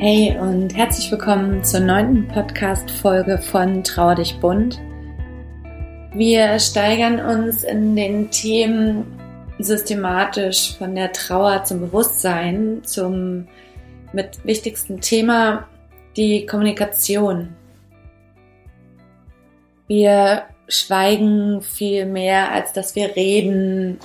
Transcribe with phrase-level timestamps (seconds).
[0.00, 4.78] Hey und herzlich willkommen zur neunten Podcast-Folge von Trauer dich bunt.
[6.14, 9.04] Wir steigern uns in den Themen
[9.58, 13.48] systematisch von der Trauer zum Bewusstsein, zum
[14.12, 15.66] mit wichtigsten Thema
[16.16, 17.56] die Kommunikation.
[19.88, 23.98] Wir schweigen viel mehr, als dass wir reden,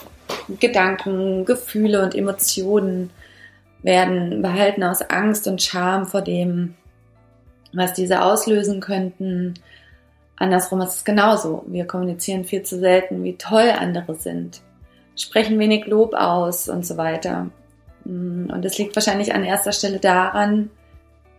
[0.60, 3.12] Gedanken, Gefühle und Emotionen
[3.84, 6.76] werden behalten aus Angst und Scham vor dem,
[7.74, 9.56] was diese auslösen könnten.
[10.38, 11.64] Andersrum ist es genauso.
[11.68, 14.62] Wir kommunizieren viel zu selten, wie toll andere sind,
[15.16, 17.50] sprechen wenig Lob aus und so weiter.
[18.06, 20.70] Und es liegt wahrscheinlich an erster Stelle daran,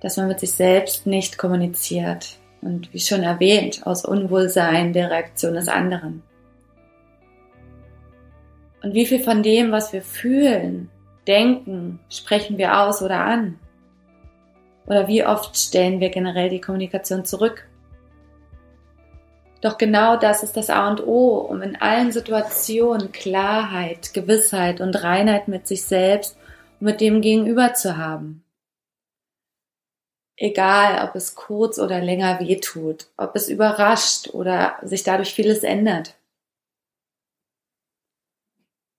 [0.01, 2.39] dass man mit sich selbst nicht kommuniziert.
[2.63, 6.23] Und wie schon erwähnt, aus Unwohlsein der Reaktion des anderen.
[8.83, 10.91] Und wie viel von dem, was wir fühlen,
[11.27, 13.59] denken, sprechen wir aus oder an?
[14.87, 17.67] Oder wie oft stellen wir generell die Kommunikation zurück?
[19.65, 25.03] Doch genau das ist das A und O, um in allen Situationen Klarheit, Gewissheit und
[25.03, 26.37] Reinheit mit sich selbst
[26.81, 28.45] und mit dem Gegenüber zu haben.
[30.37, 36.15] Egal, ob es kurz oder länger wehtut, ob es überrascht oder sich dadurch vieles ändert.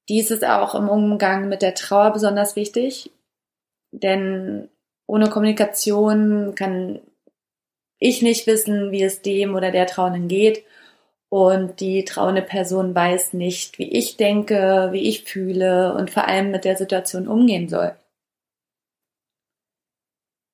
[0.09, 3.11] Dies ist auch im Umgang mit der Trauer besonders wichtig,
[3.91, 4.69] denn
[5.07, 6.99] ohne Kommunikation kann
[7.99, 10.63] ich nicht wissen, wie es dem oder der Trauenden geht
[11.29, 16.51] und die trauende Person weiß nicht, wie ich denke, wie ich fühle und vor allem
[16.51, 17.95] mit der Situation umgehen soll.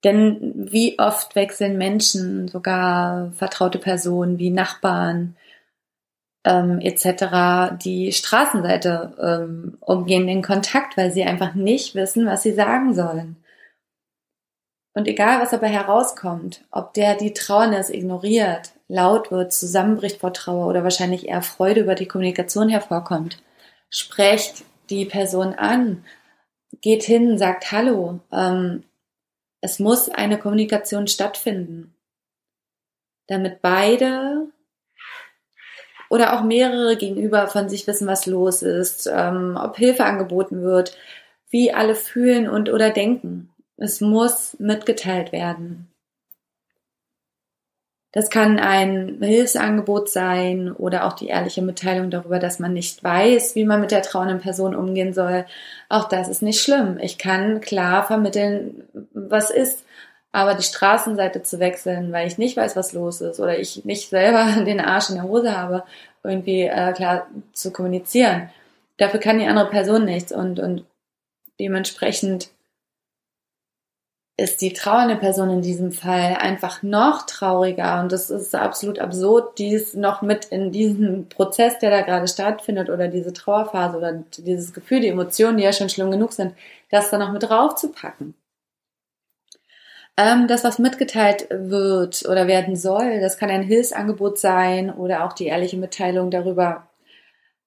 [0.04, 5.36] Denn wie oft wechseln Menschen, sogar vertraute Personen wie Nachbarn,
[6.44, 7.76] ähm, etc.
[7.84, 13.38] die Straßenseite ähm, umgehen, den Kontakt, weil sie einfach nicht wissen, was sie sagen sollen.
[14.94, 20.68] Und egal, was dabei herauskommt, ob der die Trauernis ignoriert, laut wird, zusammenbricht vor Trauer
[20.68, 23.42] oder wahrscheinlich eher Freude über die Kommunikation hervorkommt,
[23.90, 26.04] sprecht die Person an,
[26.82, 28.20] geht hin, sagt Hallo.
[28.34, 28.84] Ähm,
[29.62, 31.96] es muss eine Kommunikation stattfinden,
[33.28, 34.48] damit beide
[36.12, 40.98] oder auch mehrere gegenüber von sich wissen, was los ist, ähm, ob Hilfe angeboten wird,
[41.50, 43.50] wie alle fühlen und oder denken.
[43.78, 45.88] Es muss mitgeteilt werden.
[48.12, 53.56] Das kann ein Hilfsangebot sein oder auch die ehrliche Mitteilung darüber, dass man nicht weiß,
[53.56, 55.46] wie man mit der trauenden Person umgehen soll.
[55.88, 56.98] Auch das ist nicht schlimm.
[57.02, 58.84] Ich kann klar vermitteln,
[59.14, 59.86] was ist.
[60.32, 64.10] Aber die Straßenseite zu wechseln, weil ich nicht weiß, was los ist oder ich nicht
[64.10, 65.84] selber den Arsch in der Hose habe,
[66.24, 68.50] irgendwie äh, klar zu kommunizieren.
[68.98, 70.86] Dafür kann die andere Person nichts und, und
[71.60, 72.50] dementsprechend
[74.38, 79.60] ist die trauernde Person in diesem Fall einfach noch trauriger und das ist absolut absurd,
[79.60, 84.74] dies noch mit in diesen Prozess, der da gerade stattfindet oder diese Trauerphase oder dieses
[84.74, 86.56] Gefühl, die Emotionen, die ja schon schlimm genug sind,
[86.90, 88.34] das da noch mit drauf zu packen.
[90.22, 95.34] Ähm, das, was mitgeteilt wird oder werden soll, das kann ein Hilfsangebot sein oder auch
[95.34, 96.88] die ehrliche Mitteilung darüber,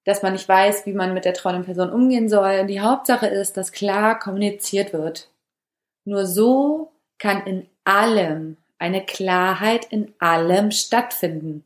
[0.04, 2.66] dass man nicht weiß, wie man mit der trauenden Person umgehen soll.
[2.66, 5.30] Die Hauptsache ist, dass klar kommuniziert wird.
[6.04, 11.64] Nur so kann in allem eine Klarheit in allem stattfinden.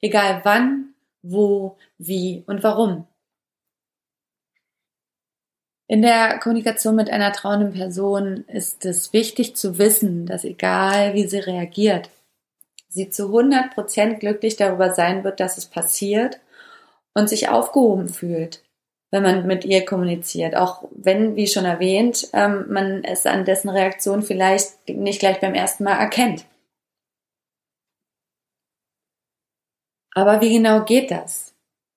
[0.00, 3.06] Egal wann, wo, wie und warum.
[5.90, 11.26] In der Kommunikation mit einer trauenden Person ist es wichtig zu wissen, dass egal wie
[11.26, 12.10] sie reagiert,
[12.88, 16.38] sie zu 100% glücklich darüber sein wird, dass es passiert
[17.12, 18.62] und sich aufgehoben fühlt,
[19.10, 20.54] wenn man mit ihr kommuniziert.
[20.54, 25.54] Auch wenn, wie schon erwähnt, ähm, man es an dessen Reaktion vielleicht nicht gleich beim
[25.54, 26.44] ersten Mal erkennt.
[30.14, 31.52] Aber wie genau geht das?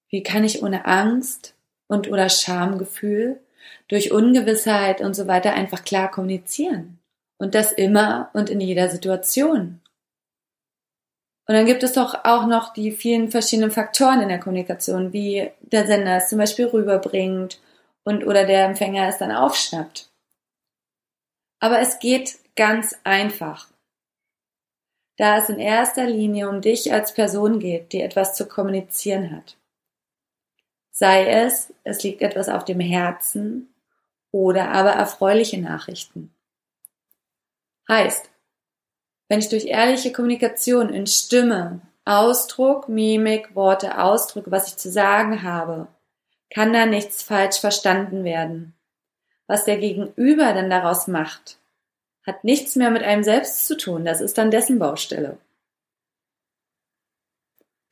[0.09, 1.53] Wie kann ich ohne Angst
[1.85, 3.39] und oder Schamgefühl
[3.87, 6.99] durch Ungewissheit und so weiter einfach klar kommunizieren.
[7.37, 9.81] Und das immer und in jeder Situation.
[11.45, 15.51] Und dann gibt es doch auch noch die vielen verschiedenen Faktoren in der Kommunikation, wie
[15.59, 17.59] der Sender es zum Beispiel rüberbringt
[18.05, 20.09] und oder der Empfänger es dann aufschnappt.
[21.59, 23.69] Aber es geht ganz einfach.
[25.17, 29.57] Da es in erster Linie um dich als Person geht, die etwas zu kommunizieren hat.
[30.95, 33.73] Sei es, es liegt etwas auf dem Herzen
[34.31, 36.31] oder aber erfreuliche Nachrichten.
[37.89, 38.29] Heißt,
[39.27, 45.41] wenn ich durch ehrliche Kommunikation in Stimme, Ausdruck, Mimik, Worte ausdrücke, was ich zu sagen
[45.41, 45.87] habe,
[46.53, 48.75] kann da nichts falsch verstanden werden.
[49.47, 51.57] Was der Gegenüber denn daraus macht,
[52.23, 54.05] hat nichts mehr mit einem selbst zu tun.
[54.05, 55.39] Das ist dann dessen Baustelle.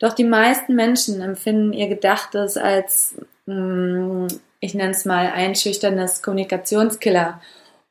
[0.01, 3.15] Doch die meisten Menschen empfinden ihr Gedachtes als,
[3.45, 4.25] mm,
[4.59, 7.39] ich nenne es mal, einschüchterndes Kommunikationskiller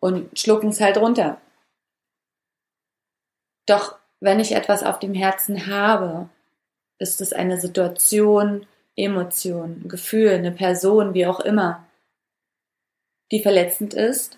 [0.01, 1.41] und schlucken es halt runter.
[3.65, 6.29] Doch wenn ich etwas auf dem Herzen habe,
[6.99, 8.67] ist es eine Situation,
[8.97, 11.87] Emotion, Gefühl, eine Person, wie auch immer,
[13.31, 14.37] die verletzend ist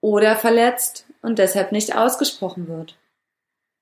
[0.00, 2.96] oder verletzt und deshalb nicht ausgesprochen wird.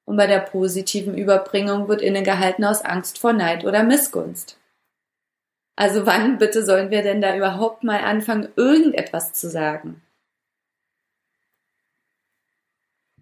[0.06, 4.58] Und bei der positiven Überbringung wird innegehalten aus Angst vor Neid oder Missgunst.
[5.76, 10.00] Also wann bitte sollen wir denn da überhaupt mal anfangen, irgendetwas zu sagen?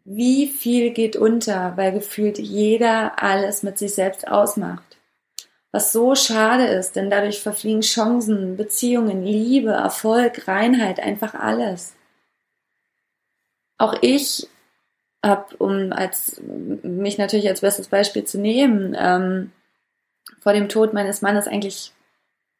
[0.04, 4.98] Wie viel geht unter, weil gefühlt jeder alles mit sich selbst ausmacht?
[5.72, 11.96] Was so schade ist, denn dadurch verfliegen Chancen, Beziehungen, Liebe, Erfolg, Reinheit, einfach alles.
[13.78, 14.46] Auch ich
[15.24, 19.52] habe, um als mich natürlich als bestes Beispiel zu nehmen, ähm,
[20.40, 21.92] vor dem Tod meines Mannes eigentlich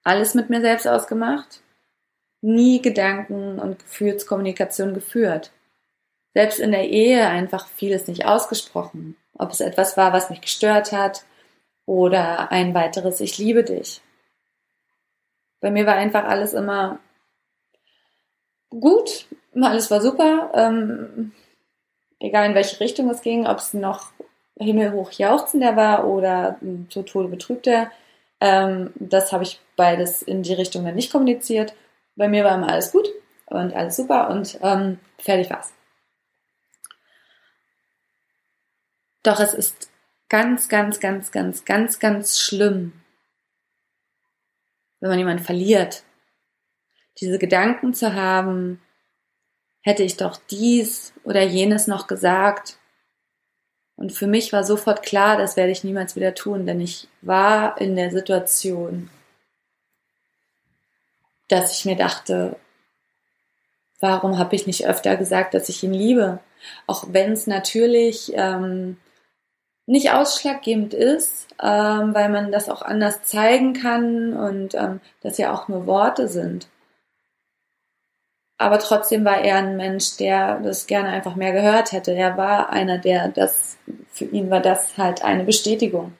[0.02, 1.60] alles mit mir selbst ausgemacht,
[2.40, 5.52] nie Gedanken und Gefühlskommunikation geführt.
[6.34, 10.92] Selbst in der Ehe einfach vieles nicht ausgesprochen, ob es etwas war, was mich gestört
[10.92, 11.24] hat
[11.86, 14.00] oder ein weiteres Ich liebe dich.
[15.60, 16.98] Bei mir war einfach alles immer
[18.68, 20.50] gut, alles war super.
[20.54, 21.32] Ähm,
[22.20, 24.12] egal in welche Richtung es ging, ob es noch
[24.58, 26.58] himmelhoch jauchzender war oder
[26.88, 27.90] zu Tode betrübter.
[28.40, 31.74] Ähm, das habe ich beides in die Richtung dann nicht kommuniziert.
[32.16, 33.08] Bei mir war immer alles gut
[33.46, 35.72] und alles super und ähm, fertig war's.
[39.22, 39.90] Doch es ist
[40.28, 42.92] ganz, ganz, ganz, ganz, ganz, ganz schlimm,
[45.00, 46.04] wenn man jemanden verliert.
[47.20, 48.82] Diese Gedanken zu haben,
[49.84, 52.78] hätte ich doch dies oder jenes noch gesagt.
[53.96, 57.80] Und für mich war sofort klar, das werde ich niemals wieder tun, denn ich war
[57.80, 59.10] in der Situation,
[61.48, 62.56] dass ich mir dachte,
[64.00, 66.40] warum habe ich nicht öfter gesagt, dass ich ihn liebe?
[66.86, 68.96] Auch wenn es natürlich ähm,
[69.84, 75.52] nicht ausschlaggebend ist, ähm, weil man das auch anders zeigen kann und ähm, das ja
[75.52, 76.68] auch nur Worte sind
[78.64, 82.12] aber trotzdem war er ein Mensch, der das gerne einfach mehr gehört hätte.
[82.12, 83.76] Er war einer, der das,
[84.10, 86.14] für ihn war das halt eine Bestätigung.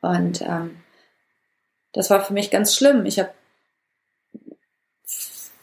[0.00, 0.82] Und ähm,
[1.92, 3.06] das war für mich ganz schlimm.
[3.06, 3.30] Ich habe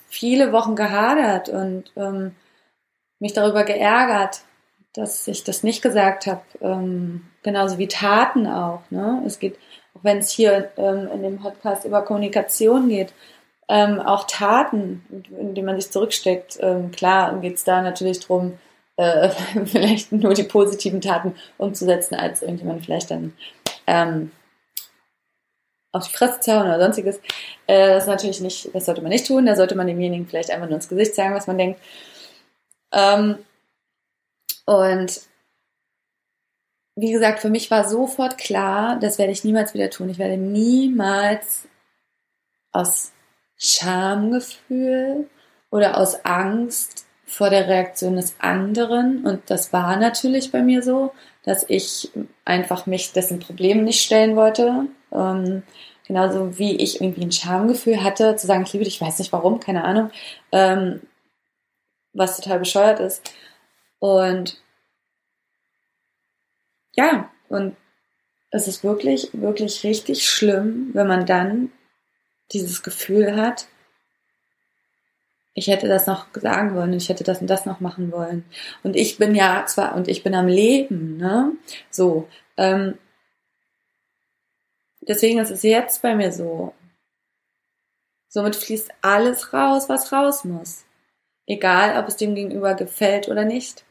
[0.08, 2.36] viele Wochen gehadert und ähm,
[3.20, 4.44] mich darüber geärgert,
[4.94, 6.44] dass ich das nicht gesagt habe.
[6.62, 8.84] Ähm, genauso wie Taten auch.
[8.92, 9.24] Ne?
[9.26, 9.58] Es geht,
[9.94, 13.14] auch wenn es hier ähm, in dem Podcast über Kommunikation geht,
[13.68, 15.04] ähm, auch Taten,
[15.40, 16.58] in die man sich zurücksteckt.
[16.62, 18.58] Ähm, klar geht es da natürlich drum,
[18.98, 19.30] äh,
[19.66, 23.34] vielleicht nur die positiven Taten umzusetzen, als irgendjemand vielleicht dann
[23.88, 24.32] ähm,
[25.92, 27.18] auf die Fresse zu hauen oder sonstiges.
[27.68, 29.46] Äh, das ist natürlich nicht, das sollte man nicht tun.
[29.46, 31.80] Da sollte man demjenigen vielleicht einfach nur ins Gesicht sagen, was man denkt.
[32.92, 33.38] Ähm,
[34.66, 35.22] und
[36.98, 40.10] wie gesagt, für mich war sofort klar, das werde ich niemals wieder tun.
[40.10, 41.68] Ich werde niemals
[42.72, 43.12] aus
[43.58, 45.30] Schamgefühl
[45.70, 49.26] oder aus Angst vor der Reaktion des anderen.
[49.26, 51.12] Und das war natürlich bei mir so,
[51.44, 52.12] dass ich
[52.44, 54.88] einfach mich dessen Problem nicht stellen wollte.
[55.12, 55.64] Ähm,
[56.08, 59.34] genauso wie ich irgendwie ein Schamgefühl hatte, zu sagen, ich liebe dich, ich weiß nicht
[59.34, 60.12] warum, keine Ahnung,
[60.52, 61.02] ähm,
[62.14, 63.34] was total bescheuert ist.
[64.00, 64.62] Und
[66.96, 67.76] ja, und
[68.52, 71.72] es ist wirklich, wirklich richtig schlimm, wenn man dann
[72.52, 73.68] dieses Gefühl hat,
[75.58, 78.44] ich hätte das noch sagen wollen, ich hätte das und das noch machen wollen.
[78.84, 81.54] Und ich bin ja zwar, und ich bin am Leben, ne?
[81.90, 82.28] So.
[82.58, 82.98] Ähm,
[85.00, 86.74] deswegen ist es jetzt bei mir so.
[88.28, 90.84] Somit fließt alles raus, was raus muss.
[91.48, 93.85] Egal, ob es dem Gegenüber gefällt oder nicht.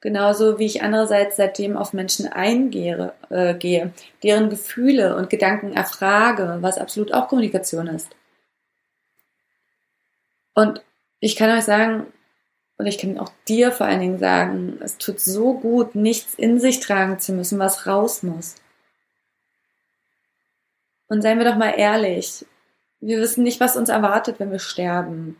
[0.00, 3.92] Genauso wie ich andererseits seitdem auf Menschen eingehe, äh, gehe,
[4.22, 8.08] deren Gefühle und Gedanken erfrage, was absolut auch Kommunikation ist.
[10.54, 10.82] Und
[11.20, 12.06] ich kann euch sagen,
[12.78, 16.58] und ich kann auch dir vor allen Dingen sagen, es tut so gut, nichts in
[16.58, 18.54] sich tragen zu müssen, was raus muss.
[21.08, 22.46] Und seien wir doch mal ehrlich,
[23.00, 25.36] wir wissen nicht, was uns erwartet, wenn wir sterben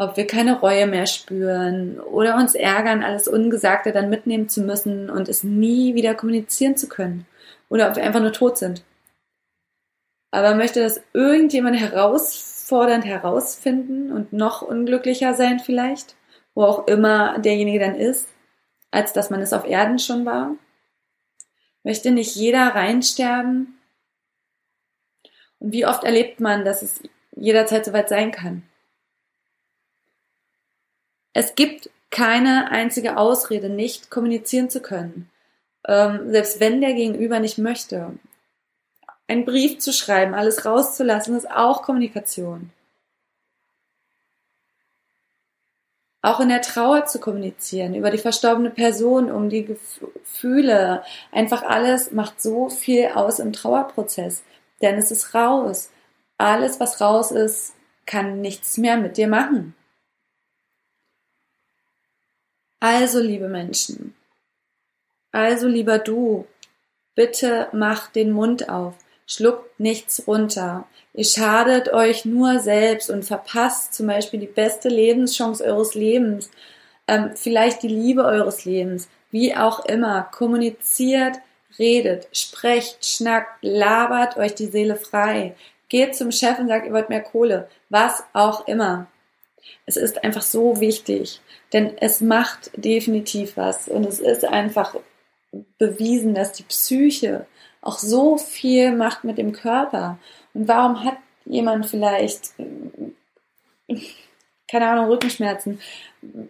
[0.00, 5.10] ob wir keine Reue mehr spüren oder uns ärgern, alles Ungesagte dann mitnehmen zu müssen
[5.10, 7.26] und es nie wieder kommunizieren zu können.
[7.68, 8.82] Oder ob wir einfach nur tot sind.
[10.30, 16.16] Aber möchte das irgendjemand herausfordernd herausfinden und noch unglücklicher sein vielleicht?
[16.54, 18.28] wo auch immer derjenige dann ist,
[18.90, 20.56] als dass man es auf Erden schon war?
[21.82, 23.78] Möchte nicht jeder reinsterben?
[25.58, 27.02] Und wie oft erlebt man, dass es
[27.36, 28.62] jederzeit soweit sein kann?
[31.32, 35.30] Es gibt keine einzige Ausrede, nicht kommunizieren zu können.
[35.86, 38.18] Ähm, selbst wenn der Gegenüber nicht möchte.
[39.28, 42.70] Einen Brief zu schreiben, alles rauszulassen, ist auch Kommunikation.
[46.22, 52.10] Auch in der Trauer zu kommunizieren, über die verstorbene Person, um die Gefühle, einfach alles
[52.10, 54.42] macht so viel aus im Trauerprozess.
[54.82, 55.90] Denn es ist raus.
[56.36, 57.72] Alles, was raus ist,
[58.04, 59.74] kann nichts mehr mit dir machen.
[62.80, 64.14] Also, liebe Menschen,
[65.32, 66.46] also lieber du,
[67.14, 68.94] bitte mach den Mund auf,
[69.26, 70.86] schluckt nichts runter.
[71.12, 76.50] Ihr schadet euch nur selbst und verpasst zum Beispiel die beste Lebenschance eures Lebens,
[77.06, 80.22] ähm, vielleicht die Liebe eures Lebens, wie auch immer.
[80.22, 81.36] Kommuniziert,
[81.78, 85.54] redet, sprecht, schnackt, labert euch die Seele frei.
[85.90, 87.68] Geht zum Chef und sagt, ihr wollt mehr Kohle.
[87.88, 89.06] Was auch immer.
[89.86, 91.40] Es ist einfach so wichtig,
[91.72, 94.96] denn es macht definitiv was und es ist einfach
[95.78, 97.46] bewiesen, dass die Psyche
[97.82, 100.18] auch so viel macht mit dem Körper.
[100.54, 102.52] Und warum hat jemand vielleicht,
[104.70, 105.80] keine Ahnung, Rückenschmerzen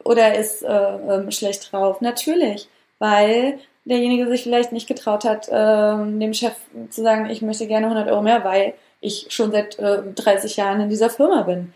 [0.05, 2.01] oder ist äh, äh, schlecht drauf?
[2.01, 6.55] Natürlich, weil derjenige sich vielleicht nicht getraut hat, äh, dem Chef
[6.91, 10.81] zu sagen, ich möchte gerne 100 Euro mehr, weil ich schon seit äh, 30 Jahren
[10.81, 11.73] in dieser Firma bin.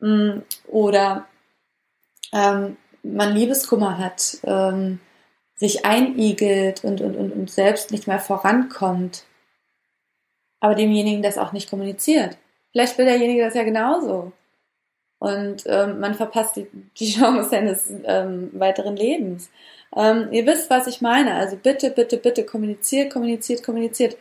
[0.00, 1.26] Mm, oder
[2.32, 5.00] ähm, man Liebeskummer hat, ähm,
[5.56, 9.24] sich einigelt und, und, und, und selbst nicht mehr vorankommt,
[10.60, 12.36] aber demjenigen das auch nicht kommuniziert.
[12.72, 14.32] Vielleicht will derjenige das ja genauso.
[15.18, 16.66] Und ähm, man verpasst die,
[16.98, 19.50] die Chance seines ähm, weiteren Lebens.
[19.94, 21.34] Ähm, ihr wisst, was ich meine.
[21.34, 24.16] Also bitte, bitte, bitte kommuniziert, kommuniziert, kommuniziert.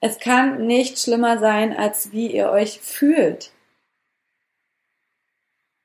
[0.00, 3.50] Es kann nicht schlimmer sein, als wie ihr euch fühlt.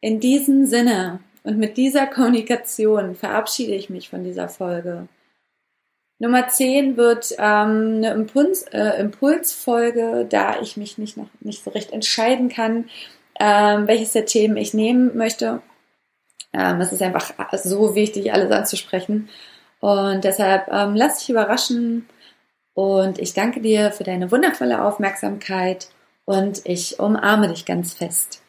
[0.02, 5.08] In diesem Sinne und mit dieser Kommunikation verabschiede ich mich von dieser Folge.
[6.20, 11.72] Nummer 10 wird ähm, eine Impuls, äh, Impulsfolge, da ich mich nicht noch nicht so
[11.72, 12.90] recht entscheiden kann,
[13.40, 15.62] ähm, welches der Themen ich nehmen möchte.
[16.54, 19.30] Ähm, es ist einfach so wichtig, alles anzusprechen.
[19.80, 22.08] Und deshalb ähm, lass dich überraschen.
[22.74, 25.90] Und ich danke dir für deine wundervolle Aufmerksamkeit
[26.26, 28.42] und ich umarme dich ganz fest.